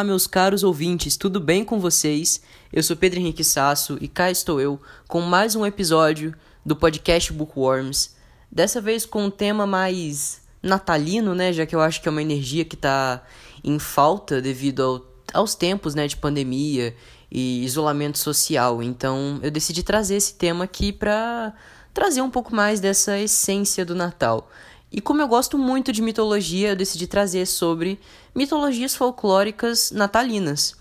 Olá, 0.00 0.04
meus 0.06 0.26
caros 0.26 0.64
ouvintes, 0.64 1.14
tudo 1.14 1.38
bem 1.38 1.62
com 1.62 1.78
vocês? 1.78 2.40
Eu 2.72 2.82
sou 2.82 2.96
Pedro 2.96 3.20
Henrique 3.20 3.44
Sasso 3.44 3.98
e 4.00 4.08
cá 4.08 4.30
estou 4.30 4.58
eu 4.58 4.80
com 5.06 5.20
mais 5.20 5.54
um 5.54 5.66
episódio 5.66 6.34
do 6.64 6.74
podcast 6.74 7.30
Bookworms. 7.34 8.16
Dessa 8.50 8.80
vez 8.80 9.04
com 9.04 9.26
um 9.26 9.30
tema 9.30 9.66
mais 9.66 10.40
natalino, 10.62 11.34
né? 11.34 11.52
Já 11.52 11.66
que 11.66 11.76
eu 11.76 11.82
acho 11.82 12.00
que 12.00 12.08
é 12.08 12.10
uma 12.10 12.22
energia 12.22 12.64
que 12.64 12.76
está 12.76 13.22
em 13.62 13.78
falta 13.78 14.40
devido 14.40 14.82
ao, 14.82 15.06
aos 15.34 15.54
tempos 15.54 15.94
né, 15.94 16.06
de 16.06 16.16
pandemia 16.16 16.96
e 17.30 17.62
isolamento 17.62 18.16
social. 18.16 18.82
Então 18.82 19.38
eu 19.42 19.50
decidi 19.50 19.82
trazer 19.82 20.14
esse 20.14 20.32
tema 20.32 20.64
aqui 20.64 20.94
para 20.94 21.52
trazer 21.92 22.22
um 22.22 22.30
pouco 22.30 22.54
mais 22.54 22.80
dessa 22.80 23.18
essência 23.18 23.84
do 23.84 23.94
Natal. 23.94 24.48
E 24.92 25.00
como 25.00 25.22
eu 25.22 25.28
gosto 25.28 25.56
muito 25.56 25.92
de 25.92 26.02
mitologia, 26.02 26.70
eu 26.70 26.76
decidi 26.76 27.06
trazer 27.06 27.46
sobre 27.46 28.00
mitologias 28.34 28.94
folclóricas 28.94 29.90
natalinas. 29.92 30.74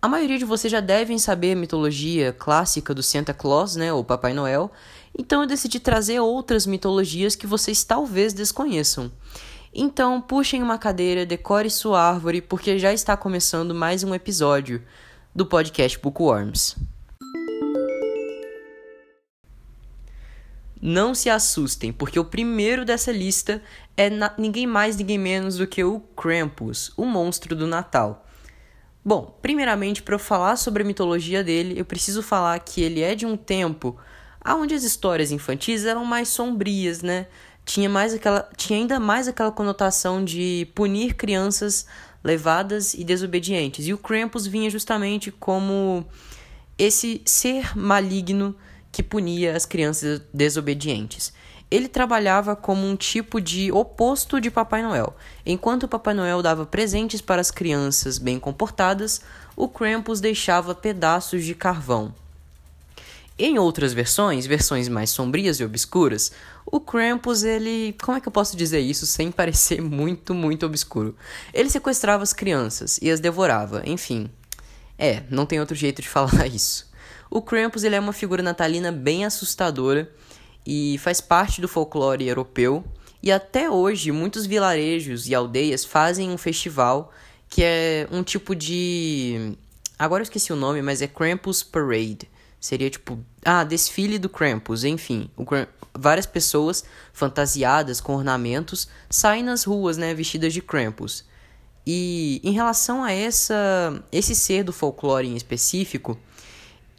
A 0.00 0.08
maioria 0.08 0.38
de 0.38 0.44
vocês 0.44 0.70
já 0.70 0.80
devem 0.80 1.18
saber 1.18 1.52
a 1.52 1.56
mitologia 1.56 2.32
clássica 2.32 2.94
do 2.94 3.02
Santa 3.02 3.34
Claus, 3.34 3.76
né, 3.76 3.92
ou 3.92 4.02
Papai 4.02 4.32
Noel. 4.32 4.70
Então 5.16 5.42
eu 5.42 5.46
decidi 5.46 5.78
trazer 5.78 6.18
outras 6.18 6.66
mitologias 6.66 7.36
que 7.36 7.46
vocês 7.46 7.84
talvez 7.84 8.32
desconheçam. 8.32 9.12
Então, 9.74 10.20
puxem 10.20 10.62
uma 10.62 10.76
cadeira, 10.76 11.24
decore 11.24 11.70
sua 11.70 12.02
árvore, 12.02 12.42
porque 12.42 12.78
já 12.78 12.92
está 12.92 13.16
começando 13.16 13.74
mais 13.74 14.02
um 14.02 14.14
episódio 14.14 14.82
do 15.34 15.46
podcast 15.46 15.98
Bookworms. 15.98 16.76
Não 20.84 21.14
se 21.14 21.30
assustem, 21.30 21.92
porque 21.92 22.18
o 22.18 22.24
primeiro 22.24 22.84
dessa 22.84 23.12
lista 23.12 23.62
é 23.96 24.10
ninguém 24.36 24.66
mais, 24.66 24.96
ninguém 24.96 25.16
menos 25.16 25.56
do 25.56 25.66
que 25.66 25.84
o 25.84 26.00
Krampus, 26.00 26.92
o 26.96 27.06
monstro 27.06 27.54
do 27.54 27.68
Natal. 27.68 28.26
Bom, 29.04 29.38
primeiramente, 29.40 30.02
para 30.02 30.16
eu 30.16 30.18
falar 30.18 30.56
sobre 30.56 30.82
a 30.82 30.86
mitologia 30.86 31.44
dele, 31.44 31.78
eu 31.78 31.84
preciso 31.84 32.20
falar 32.20 32.58
que 32.58 32.82
ele 32.82 33.00
é 33.00 33.14
de 33.14 33.24
um 33.24 33.36
tempo 33.36 33.96
onde 34.44 34.74
as 34.74 34.82
histórias 34.82 35.30
infantis 35.30 35.84
eram 35.84 36.04
mais 36.04 36.28
sombrias, 36.28 37.00
né? 37.00 37.28
Tinha, 37.64 37.88
mais 37.88 38.12
aquela, 38.12 38.48
tinha 38.56 38.76
ainda 38.76 38.98
mais 38.98 39.28
aquela 39.28 39.52
conotação 39.52 40.24
de 40.24 40.68
punir 40.74 41.14
crianças 41.14 41.86
levadas 42.24 42.92
e 42.94 43.04
desobedientes. 43.04 43.86
E 43.86 43.94
o 43.94 43.98
Krampus 43.98 44.48
vinha 44.48 44.68
justamente 44.68 45.30
como 45.30 46.04
esse 46.76 47.22
ser 47.24 47.78
maligno 47.78 48.56
que 48.92 49.02
punia 49.02 49.56
as 49.56 49.66
crianças 49.66 50.20
desobedientes. 50.32 51.32
Ele 51.70 51.88
trabalhava 51.88 52.54
como 52.54 52.86
um 52.86 52.94
tipo 52.94 53.40
de 53.40 53.72
oposto 53.72 54.38
de 54.38 54.50
Papai 54.50 54.82
Noel. 54.82 55.16
Enquanto 55.44 55.88
Papai 55.88 56.12
Noel 56.12 56.42
dava 56.42 56.66
presentes 56.66 57.22
para 57.22 57.40
as 57.40 57.50
crianças 57.50 58.18
bem 58.18 58.38
comportadas, 58.38 59.22
o 59.56 59.66
Krampus 59.66 60.20
deixava 60.20 60.74
pedaços 60.74 61.44
de 61.44 61.54
carvão. 61.54 62.14
Em 63.38 63.58
outras 63.58 63.94
versões, 63.94 64.46
versões 64.46 64.88
mais 64.88 65.08
sombrias 65.08 65.58
e 65.58 65.64
obscuras, 65.64 66.30
o 66.66 66.78
Krampus, 66.78 67.42
ele. 67.42 67.96
Como 68.02 68.16
é 68.16 68.20
que 68.20 68.28
eu 68.28 68.32
posso 68.32 68.56
dizer 68.56 68.80
isso 68.80 69.06
sem 69.06 69.32
parecer 69.32 69.80
muito, 69.80 70.34
muito 70.34 70.66
obscuro? 70.66 71.16
Ele 71.54 71.70
sequestrava 71.70 72.22
as 72.22 72.34
crianças 72.34 72.98
e 73.00 73.10
as 73.10 73.18
devorava, 73.18 73.82
enfim. 73.86 74.30
É, 74.98 75.22
não 75.30 75.46
tem 75.46 75.58
outro 75.58 75.74
jeito 75.74 76.02
de 76.02 76.08
falar 76.10 76.46
isso. 76.46 76.91
O 77.34 77.40
Krampus 77.40 77.82
ele 77.82 77.96
é 77.96 78.00
uma 78.00 78.12
figura 78.12 78.42
natalina 78.42 78.92
bem 78.92 79.24
assustadora 79.24 80.12
e 80.66 80.98
faz 80.98 81.18
parte 81.18 81.62
do 81.62 81.66
folclore 81.66 82.28
europeu. 82.28 82.84
E 83.22 83.32
até 83.32 83.70
hoje, 83.70 84.12
muitos 84.12 84.44
vilarejos 84.44 85.26
e 85.26 85.34
aldeias 85.34 85.82
fazem 85.82 86.28
um 86.30 86.36
festival 86.36 87.10
que 87.48 87.64
é 87.64 88.06
um 88.12 88.22
tipo 88.22 88.54
de. 88.54 89.56
Agora 89.98 90.20
eu 90.20 90.24
esqueci 90.24 90.52
o 90.52 90.56
nome, 90.56 90.82
mas 90.82 91.00
é 91.00 91.06
Krampus 91.06 91.62
Parade. 91.62 92.28
Seria 92.60 92.90
tipo. 92.90 93.18
Ah, 93.42 93.64
desfile 93.64 94.18
do 94.18 94.28
Krampus, 94.28 94.84
enfim. 94.84 95.30
Várias 95.94 96.26
pessoas 96.26 96.84
fantasiadas 97.14 97.98
com 97.98 98.14
ornamentos 98.14 98.88
saem 99.08 99.42
nas 99.42 99.64
ruas, 99.64 99.96
né, 99.96 100.12
vestidas 100.12 100.52
de 100.52 100.60
Krampus. 100.60 101.24
E 101.86 102.42
em 102.44 102.52
relação 102.52 103.02
a 103.02 103.10
essa, 103.10 104.04
esse 104.12 104.34
ser 104.34 104.64
do 104.64 104.72
folclore 104.72 105.26
em 105.26 105.34
específico, 105.34 106.18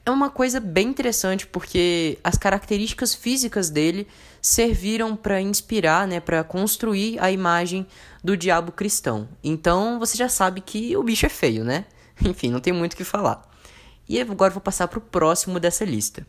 é 0.06 0.12
uma 0.12 0.30
coisa 0.30 0.60
bem 0.60 0.90
interessante 0.90 1.48
porque 1.48 2.20
as 2.24 2.38
características 2.38 3.16
físicas 3.16 3.70
dele 3.70 4.08
serviram 4.42 5.16
para 5.16 5.40
inspirar, 5.40 6.08
né, 6.08 6.20
para 6.20 6.44
construir 6.44 7.18
a 7.20 7.32
imagem 7.32 7.88
do 8.22 8.36
diabo 8.36 8.72
cristão. 8.72 9.30
Então 9.42 10.00
você 10.00 10.18
já 10.18 10.28
sabe 10.28 10.60
que 10.60 10.96
o 10.98 11.04
bicho 11.04 11.26
é 11.26 11.30
feio, 11.30 11.64
né? 11.64 11.86
Enfim, 12.24 12.52
não 12.52 12.60
tem 12.60 12.74
muito 12.74 12.94
o 12.94 12.98
que 12.98 13.04
falar. 13.06 13.50
E 14.08 14.20
agora 14.20 14.52
vou 14.52 14.62
passar 14.62 14.90
para 14.90 15.00
o 15.00 15.02
próximo 15.02 15.60
dessa 15.60 15.86
lista. 15.86 16.28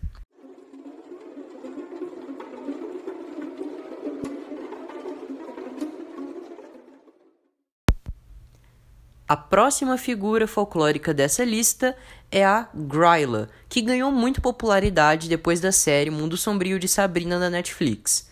A 9.26 9.36
próxima 9.36 9.96
figura 9.96 10.46
folclórica 10.46 11.14
dessa 11.14 11.44
lista 11.44 11.96
é 12.34 12.44
a 12.44 12.68
Gryla, 12.74 13.48
que 13.68 13.80
ganhou 13.80 14.10
muito 14.10 14.40
popularidade 14.40 15.28
depois 15.28 15.60
da 15.60 15.70
série 15.70 16.10
Mundo 16.10 16.36
Sombrio 16.36 16.80
de 16.80 16.88
Sabrina 16.88 17.38
da 17.38 17.48
Netflix. 17.48 18.28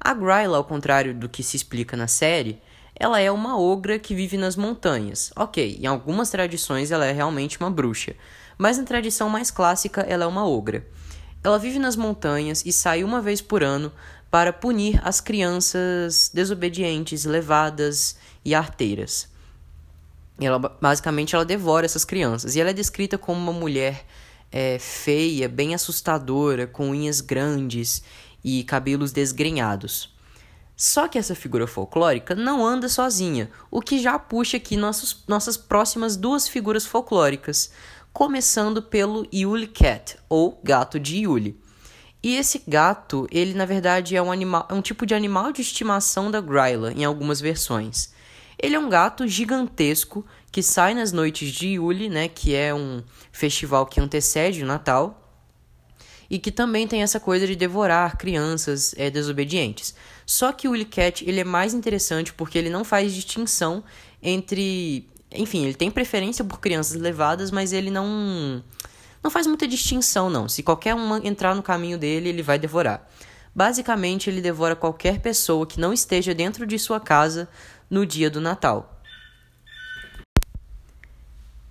A 0.00 0.14
Gryla, 0.14 0.56
ao 0.56 0.64
contrário 0.64 1.14
do 1.14 1.28
que 1.28 1.42
se 1.42 1.54
explica 1.54 1.94
na 1.94 2.06
série, 2.06 2.62
ela 2.96 3.20
é 3.20 3.30
uma 3.30 3.60
ogra 3.60 3.98
que 3.98 4.14
vive 4.14 4.38
nas 4.38 4.56
montanhas. 4.56 5.30
Ok, 5.36 5.78
em 5.78 5.84
algumas 5.84 6.30
tradições 6.30 6.90
ela 6.90 7.04
é 7.04 7.12
realmente 7.12 7.60
uma 7.60 7.70
bruxa, 7.70 8.16
mas 8.56 8.78
na 8.78 8.84
tradição 8.84 9.28
mais 9.28 9.50
clássica 9.50 10.00
ela 10.00 10.24
é 10.24 10.26
uma 10.26 10.48
ogra. 10.48 10.86
Ela 11.44 11.58
vive 11.58 11.78
nas 11.78 11.94
montanhas 11.94 12.64
e 12.64 12.72
sai 12.72 13.04
uma 13.04 13.20
vez 13.20 13.42
por 13.42 13.62
ano 13.62 13.92
para 14.30 14.50
punir 14.50 14.98
as 15.04 15.20
crianças 15.20 16.30
desobedientes, 16.32 17.26
levadas 17.26 18.16
e 18.42 18.54
arteiras. 18.54 19.30
Ela, 20.40 20.58
basicamente, 20.58 21.34
ela 21.34 21.44
devora 21.44 21.84
essas 21.84 22.04
crianças. 22.04 22.56
E 22.56 22.60
ela 22.60 22.70
é 22.70 22.74
descrita 22.74 23.16
como 23.18 23.40
uma 23.40 23.52
mulher 23.52 24.04
é, 24.50 24.78
feia, 24.78 25.48
bem 25.48 25.74
assustadora, 25.74 26.66
com 26.66 26.90
unhas 26.90 27.20
grandes 27.20 28.02
e 28.44 28.64
cabelos 28.64 29.12
desgrenhados. 29.12 30.12
Só 30.76 31.06
que 31.06 31.18
essa 31.18 31.34
figura 31.34 31.66
folclórica 31.66 32.34
não 32.34 32.66
anda 32.66 32.88
sozinha, 32.88 33.50
o 33.70 33.80
que 33.80 34.00
já 34.00 34.18
puxa 34.18 34.56
aqui 34.56 34.76
nossos, 34.76 35.22
nossas 35.28 35.56
próximas 35.56 36.16
duas 36.16 36.48
figuras 36.48 36.84
folclóricas, 36.84 37.70
começando 38.12 38.82
pelo 38.82 39.26
Yule 39.32 39.66
Cat, 39.66 40.16
ou 40.28 40.60
gato 40.64 40.98
de 40.98 41.18
Yule. 41.18 41.60
E 42.22 42.36
esse 42.36 42.62
gato, 42.66 43.26
ele 43.30 43.54
na 43.54 43.64
verdade 43.64 44.16
é 44.16 44.22
um, 44.22 44.30
animal, 44.30 44.66
é 44.70 44.74
um 44.74 44.82
tipo 44.82 45.04
de 45.04 45.14
animal 45.14 45.52
de 45.52 45.60
estimação 45.60 46.30
da 46.30 46.40
Gryla 46.40 46.92
em 46.92 47.04
algumas 47.04 47.40
versões. 47.40 48.12
Ele 48.58 48.74
é 48.74 48.78
um 48.78 48.88
gato 48.88 49.26
gigantesco 49.26 50.24
que 50.50 50.62
sai 50.62 50.94
nas 50.94 51.12
noites 51.12 51.50
de 51.50 51.68
Yule, 51.68 52.08
né, 52.08 52.28
que 52.28 52.54
é 52.54 52.74
um 52.74 53.02
festival 53.30 53.86
que 53.86 54.00
antecede 54.00 54.62
o 54.62 54.66
Natal, 54.66 55.18
e 56.28 56.38
que 56.38 56.50
também 56.50 56.88
tem 56.88 57.02
essa 57.02 57.20
coisa 57.20 57.46
de 57.46 57.54
devorar 57.54 58.16
crianças 58.16 58.94
é, 58.96 59.10
desobedientes. 59.10 59.94
Só 60.24 60.50
que 60.50 60.66
o 60.66 60.86
Cat 60.86 61.22
ele 61.28 61.40
é 61.40 61.44
mais 61.44 61.74
interessante 61.74 62.32
porque 62.32 62.56
ele 62.56 62.70
não 62.70 62.84
faz 62.84 63.12
distinção 63.12 63.84
entre, 64.22 65.08
enfim, 65.30 65.64
ele 65.64 65.74
tem 65.74 65.90
preferência 65.90 66.42
por 66.42 66.58
crianças 66.58 66.98
levadas, 66.98 67.50
mas 67.50 67.72
ele 67.72 67.90
não 67.90 68.64
não 69.22 69.30
faz 69.30 69.46
muita 69.46 69.68
distinção 69.68 70.30
não. 70.30 70.48
Se 70.48 70.62
qualquer 70.62 70.94
um 70.94 71.16
entrar 71.24 71.54
no 71.54 71.62
caminho 71.62 71.98
dele, 71.98 72.30
ele 72.30 72.42
vai 72.42 72.58
devorar. 72.58 73.06
Basicamente, 73.54 74.30
ele 74.30 74.40
devora 74.40 74.74
qualquer 74.74 75.20
pessoa 75.20 75.66
que 75.66 75.78
não 75.78 75.92
esteja 75.92 76.34
dentro 76.34 76.66
de 76.66 76.78
sua 76.78 76.98
casa 76.98 77.48
no 77.92 78.06
dia 78.06 78.30
do 78.30 78.40
Natal. 78.40 78.98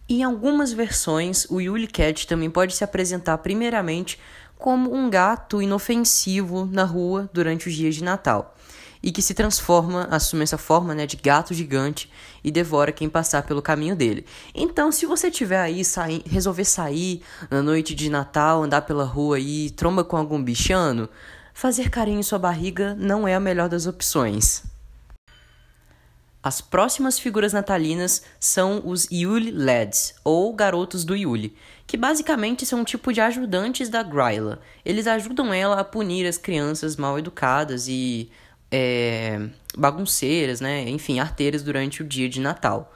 Em 0.08 0.24
algumas 0.24 0.72
versões, 0.72 1.48
o 1.50 1.60
Yule 1.60 1.88
Cat 1.88 2.28
também 2.28 2.48
pode 2.48 2.76
se 2.76 2.84
apresentar 2.84 3.40
primeiramente 3.40 4.20
como 4.56 4.94
um 4.94 5.10
gato 5.10 5.64
inofensivo 5.64 6.70
na 6.72 6.84
rua 6.84 7.28
durante 7.34 7.68
os 7.68 7.74
dias 7.74 7.96
de 7.96 8.04
Natal 8.04 8.56
e 9.02 9.12
que 9.12 9.20
se 9.20 9.34
transforma, 9.34 10.08
assume 10.12 10.44
essa 10.44 10.60
forma 10.60 10.94
né, 10.94 11.08
de 11.08 11.18
gato 11.18 11.56
gigante 11.56 12.08
e 12.44 12.52
devora 12.52 12.92
quem 12.92 13.10
passar 13.10 13.42
pelo 13.42 13.60
caminho 13.60 13.96
dele. 13.96 14.24
Então, 14.54 14.92
se 14.92 15.08
você 15.08 15.32
tiver 15.32 15.60
aí, 15.60 15.84
sair, 15.84 16.22
resolver 16.28 16.66
sair 16.66 17.24
na 17.50 17.64
noite 17.64 17.96
de 17.96 18.12
Natal, 18.12 18.62
andar 18.62 18.84
pela 18.84 19.06
rua 19.06 19.40
e 19.40 19.72
tromba 19.72 20.04
com 20.04 20.18
algum 20.18 20.44
bichano, 20.44 21.10
fazer 21.52 21.90
carinho 21.90 22.20
em 22.20 22.24
sua 22.24 22.38
barriga 22.38 22.94
não 22.94 23.28
é 23.28 23.34
a 23.34 23.40
melhor 23.40 23.68
das 23.68 23.88
opções. 23.88 24.70
As 26.44 26.60
próximas 26.60 27.20
figuras 27.20 27.54
natalinas 27.54 28.24
são 28.40 28.82
os 28.84 29.08
Yule 29.12 29.52
Lads, 29.52 30.16
ou 30.24 30.52
Garotos 30.54 31.06
do 31.06 31.16
Yule, 31.16 31.56
que 31.86 31.96
basicamente 31.96 32.66
são 32.66 32.80
um 32.80 32.84
tipo 32.84 33.14
de 33.14 33.22
ajudantes 33.22 33.90
da 33.90 34.02
Gryla. 34.02 34.60
Eles 34.84 35.06
ajudam 35.06 35.54
ela 35.54 35.80
a 35.80 35.84
punir 35.84 36.26
as 36.26 36.40
crianças 36.40 36.96
mal 36.96 37.20
educadas 37.20 37.88
e 37.88 38.32
é, 38.72 39.50
bagunceiras, 39.78 40.60
né? 40.60 40.90
enfim, 40.90 41.20
arteiras 41.20 41.62
durante 41.62 42.02
o 42.02 42.08
dia 42.08 42.28
de 42.28 42.40
Natal. 42.40 42.92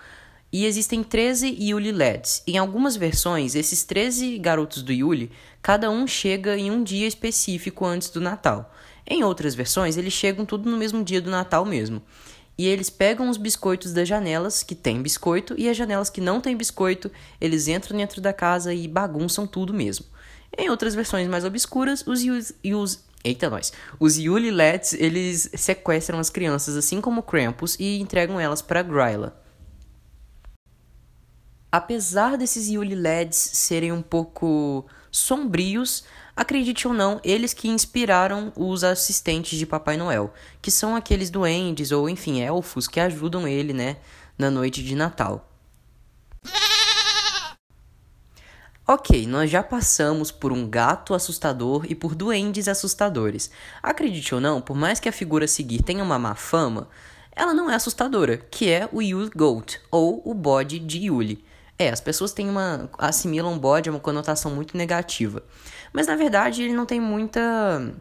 E 0.52 0.66
existem 0.66 1.04
13 1.04 1.56
Yuli 1.60 1.92
LEDs. 1.92 2.42
Em 2.48 2.58
algumas 2.58 2.96
versões, 2.96 3.54
esses 3.54 3.84
13 3.84 4.40
garotos 4.40 4.82
do 4.82 4.92
Yuli, 4.92 5.32
cada 5.62 5.92
um 5.92 6.08
chega 6.08 6.58
em 6.58 6.72
um 6.72 6.82
dia 6.82 7.08
específico 7.08 7.86
antes 7.86 8.10
do 8.10 8.22
Natal. 8.22 8.74
Em 9.06 9.24
outras 9.24 9.54
versões, 9.54 9.98
eles 9.98 10.14
chegam 10.14 10.46
tudo 10.46 10.68
no 10.68 10.78
mesmo 10.78 11.04
dia 11.04 11.22
do 11.22 11.30
Natal 11.30 11.64
mesmo. 11.64 12.02
E 12.58 12.68
eles 12.68 12.90
pegam 12.90 13.30
os 13.30 13.38
biscoitos 13.38 13.92
das 13.92 14.08
janelas 14.08 14.64
que 14.64 14.76
tem 14.76 15.02
biscoito 15.02 15.56
e 15.58 15.70
as 15.70 15.76
janelas 15.76 16.10
que 16.10 16.22
não 16.22 16.40
tem 16.40 16.56
biscoito, 16.56 17.12
eles 17.40 17.68
entram 17.68 17.98
dentro 17.98 18.22
da 18.22 18.32
casa 18.32 18.74
e 18.74 18.88
bagunçam 18.88 19.46
tudo 19.46 19.74
mesmo. 19.74 20.06
Em 20.58 20.70
outras 20.70 20.96
versões 20.96 21.28
mais 21.28 21.44
obscuras, 21.44 22.06
os, 22.08 22.22
os 22.64 23.04
Eita, 23.26 23.50
nós. 23.50 23.74
Os 24.00 24.18
Yuli 24.18 24.52
Lets, 24.52 24.94
eles 24.94 25.50
sequestram 25.56 26.20
as 26.20 26.30
crianças, 26.30 26.78
assim 26.78 27.02
como 27.02 27.24
Krampus, 27.24 27.76
e 27.80 28.00
entregam 28.00 28.40
elas 28.40 28.62
para 28.62 28.84
Gryla. 28.84 29.36
Apesar 31.76 32.38
desses 32.38 32.70
Yuli 32.70 32.96
LEDs 32.96 33.36
serem 33.36 33.92
um 33.92 34.02
pouco 34.02 34.86
sombrios, 35.12 36.06
acredite 36.34 36.88
ou 36.88 36.94
não, 36.94 37.20
eles 37.22 37.54
que 37.54 37.68
inspiraram 37.68 38.54
os 38.56 38.82
assistentes 38.82 39.60
de 39.60 39.66
Papai 39.66 39.98
Noel, 39.98 40.34
que 40.62 40.72
são 40.72 40.96
aqueles 40.96 41.30
duendes 41.30 41.92
ou 41.92 42.08
enfim, 42.08 42.40
elfos 42.40 42.88
que 42.88 42.98
ajudam 42.98 43.46
ele, 43.46 43.74
né, 43.74 43.98
na 44.38 44.50
noite 44.50 44.82
de 44.82 44.96
Natal. 44.96 45.52
Ok, 48.88 49.28
nós 49.28 49.52
já 49.52 49.62
passamos 49.62 50.32
por 50.32 50.54
um 50.54 50.66
gato 50.70 51.14
assustador 51.14 51.86
e 51.90 51.94
por 51.94 52.16
duendes 52.16 52.70
assustadores. 52.70 53.52
Acredite 53.84 54.34
ou 54.34 54.40
não, 54.40 54.62
por 54.62 54.78
mais 54.78 55.02
que 55.02 55.10
a 55.10 55.12
figura 55.12 55.44
a 55.44 55.50
seguir 55.50 55.84
tenha 55.84 56.06
uma 56.06 56.18
má 56.18 56.36
fama, 56.36 56.88
ela 57.36 57.54
não 57.54 57.70
é 57.70 57.76
assustadora, 57.76 58.38
que 58.38 58.70
é 58.70 58.88
o 58.94 59.02
Yule 59.02 59.30
Goat, 59.36 59.82
ou 59.92 60.22
o 60.24 60.34
bode 60.34 60.80
de 60.80 61.00
Yule. 61.00 61.44
É, 61.78 61.90
as 61.90 62.00
pessoas 62.00 62.32
têm 62.32 62.50
uma. 62.50 62.90
assimilam 62.98 63.58
bode 63.58 63.90
a 63.90 63.92
uma 63.92 64.00
conotação 64.00 64.54
muito 64.54 64.78
negativa. 64.78 65.44
Mas 65.92 66.08
na 66.08 66.16
verdade 66.16 66.64
ele 66.64 66.74
não 66.74 66.86
tem 66.86 67.00
muita 67.00 67.94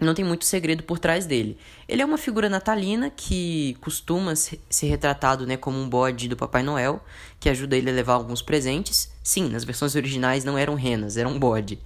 não 0.00 0.14
tem 0.14 0.24
muito 0.24 0.44
segredo 0.44 0.82
por 0.84 0.98
trás 0.98 1.26
dele. 1.26 1.58
Ele 1.88 2.02
é 2.02 2.04
uma 2.04 2.18
figura 2.18 2.48
natalina 2.48 3.10
que 3.10 3.76
costuma 3.80 4.34
ser 4.36 4.86
retratado 4.86 5.46
né, 5.46 5.56
como 5.56 5.78
um 5.78 5.88
bode 5.88 6.28
do 6.28 6.36
Papai 6.36 6.62
Noel, 6.62 7.02
que 7.40 7.48
ajuda 7.48 7.76
ele 7.76 7.90
a 7.90 7.92
levar 7.92 8.14
alguns 8.14 8.40
presentes. 8.40 9.12
Sim, 9.22 9.48
nas 9.48 9.64
versões 9.64 9.96
originais 9.96 10.44
não 10.44 10.56
eram 10.56 10.74
renas, 10.74 11.16
era 11.16 11.28
um 11.28 11.38
bode. 11.38 11.80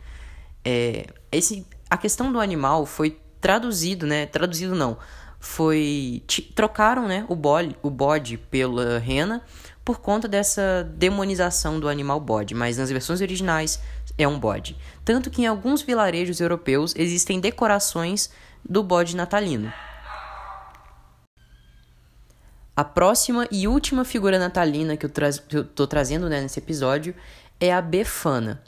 É, 0.64 1.06
esse, 1.30 1.66
a 1.88 1.96
questão 1.96 2.30
do 2.30 2.38
animal 2.38 2.84
foi 2.84 3.18
traduzido, 3.40 4.06
né? 4.06 4.26
Traduzido 4.26 4.74
não. 4.74 4.98
Foi. 5.40 6.22
Trocaram 6.54 7.08
né, 7.08 7.24
o, 7.28 7.34
bode, 7.34 7.74
o 7.82 7.90
bode 7.90 8.36
pela 8.36 8.98
rena 8.98 9.42
por 9.84 10.00
conta 10.00 10.28
dessa 10.28 10.88
demonização 10.96 11.80
do 11.80 11.88
animal 11.88 12.20
bode, 12.20 12.54
mas 12.54 12.78
nas 12.78 12.90
versões 12.90 13.20
originais 13.20 13.80
é 14.16 14.26
um 14.26 14.38
bode. 14.38 14.76
Tanto 15.04 15.30
que 15.30 15.42
em 15.42 15.46
alguns 15.46 15.82
vilarejos 15.82 16.40
europeus 16.40 16.94
existem 16.96 17.40
decorações 17.40 18.30
do 18.68 18.82
bode 18.82 19.16
natalino. 19.16 19.72
A 22.74 22.84
próxima 22.84 23.46
e 23.50 23.68
última 23.68 24.04
figura 24.04 24.38
natalina 24.38 24.96
que 24.96 25.04
eu, 25.04 25.10
tra 25.10 25.28
trazendo 25.88 26.28
né, 26.28 26.40
nesse 26.40 26.58
episódio 26.58 27.14
é 27.60 27.72
a 27.72 27.82
Befana. 27.82 28.62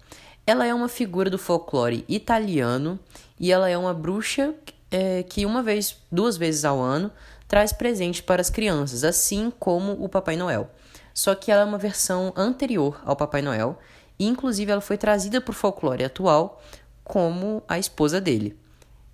Ela 0.46 0.66
é 0.66 0.74
uma 0.74 0.88
figura 0.88 1.30
do 1.30 1.38
folclore 1.38 2.04
italiano 2.06 2.98
e 3.40 3.50
ela 3.50 3.68
é 3.68 3.78
uma 3.78 3.94
bruxa 3.94 4.54
é, 4.90 5.22
que 5.22 5.46
uma 5.46 5.62
vez, 5.62 5.96
duas 6.12 6.36
vezes 6.36 6.64
ao 6.66 6.80
ano, 6.80 7.10
traz 7.48 7.72
presente 7.72 8.22
para 8.22 8.42
as 8.42 8.50
crianças, 8.50 9.04
assim 9.04 9.50
como 9.58 9.92
o 9.92 10.08
Papai 10.08 10.36
Noel. 10.36 10.70
Só 11.14 11.34
que 11.36 11.52
ela 11.52 11.62
é 11.62 11.64
uma 11.64 11.78
versão 11.78 12.32
anterior 12.36 13.00
ao 13.04 13.14
Papai 13.14 13.40
Noel 13.40 13.78
e 14.18 14.26
inclusive 14.26 14.70
ela 14.70 14.80
foi 14.80 14.98
trazida 14.98 15.40
para 15.40 15.52
o 15.52 15.54
folclore 15.54 16.04
atual 16.04 16.60
como 17.04 17.62
a 17.68 17.78
esposa 17.78 18.20
dele. 18.20 18.58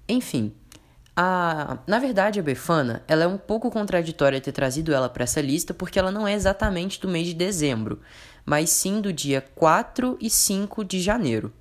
Enfim, 0.09 0.55
a, 1.15 1.79
na 1.87 1.99
verdade 1.99 2.41
a 2.41 2.43
Befana 2.43 3.03
ela 3.07 3.25
é 3.25 3.27
um 3.27 3.37
pouco 3.37 3.71
contraditória 3.71 4.41
ter 4.41 4.53
trazido 4.53 4.95
ela 4.95 5.09
para 5.09 5.25
essa 5.25 5.41
lista 5.41 5.75
porque 5.75 5.99
ela 5.99 6.11
não 6.11 6.27
é 6.27 6.33
exatamente 6.33 6.99
do 6.99 7.09
mês 7.09 7.27
de 7.27 7.35
dezembro, 7.35 8.01
mas 8.47 8.71
sim 8.71 9.01
do 9.01 9.13
dia 9.13 9.45
4 9.55 10.17
e 10.21 10.31
5 10.31 10.83
de 10.85 11.01
janeiro. 11.01 11.53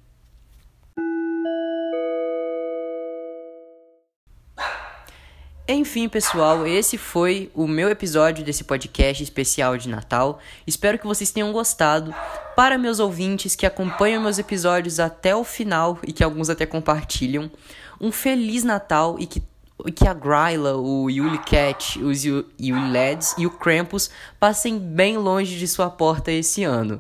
Enfim, 5.71 6.10
pessoal, 6.10 6.66
esse 6.66 6.98
foi 6.98 7.51
o 7.54 7.68
meu 7.68 7.92
episódio 7.92 8.44
desse 8.44 8.63
podcast 8.63 9.21
especial 9.21 9.77
de 9.77 9.88
Natal. 9.88 10.39
Espero 10.66 10.98
que 10.98 11.06
vocês 11.06 11.30
tenham 11.30 11.51
gostado. 11.51 12.12
Para 12.56 12.75
meus 12.75 13.00
ouvintes 13.00 13.56
que 13.56 13.68
acompanham 13.68 14.19
meus 14.19 14.39
episódios 14.39 15.00
até 15.00 15.36
o 15.36 15.44
final 15.44 16.00
e 16.07 16.12
que 16.12 16.24
alguns 16.24 16.50
até 16.50 16.66
compartilham, 16.66 17.51
um 18.01 18.12
feliz 18.12 18.63
Natal 18.63 19.18
e 19.19 19.27
que 19.27 19.44
que 19.95 20.07
a 20.07 20.13
Gryla, 20.13 20.75
o 20.75 21.07
Yuli 21.07 21.38
Cat, 21.38 22.04
os 22.04 22.25
Yuli 22.25 22.92
Lads 22.92 23.36
e 23.38 23.45
o 23.45 23.51
Krampus 23.51 24.10
passem 24.39 24.80
bem 24.80 25.18
longe 25.18 25.56
de 25.56 25.68
sua 25.68 25.89
porta 25.89 26.31
esse 26.31 26.63
ano. 26.63 27.00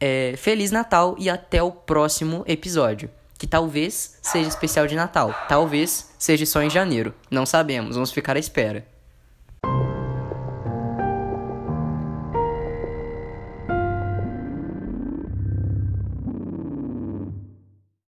É, 0.00 0.34
Feliz 0.36 0.72
Natal 0.72 1.14
e 1.16 1.30
até 1.30 1.62
o 1.62 1.70
próximo 1.70 2.42
episódio 2.48 3.08
que 3.40 3.46
talvez 3.46 4.18
seja 4.20 4.50
especial 4.50 4.86
de 4.86 4.94
Natal, 4.94 5.34
talvez 5.48 6.10
seja 6.18 6.44
só 6.44 6.60
em 6.62 6.68
janeiro. 6.68 7.14
Não 7.30 7.46
sabemos, 7.46 7.94
vamos 7.94 8.12
ficar 8.12 8.36
à 8.36 8.38
espera. 8.38 8.86